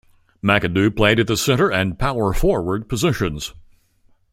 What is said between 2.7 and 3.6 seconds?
positions.